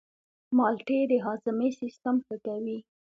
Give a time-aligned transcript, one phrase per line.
[0.57, 2.77] مالټې د هاضمې سیستم ښه کوي.